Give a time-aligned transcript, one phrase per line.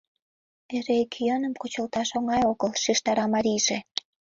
[0.75, 3.77] —Эре ик йӧным кучылташ оҥай огыл,— шижтара марийже.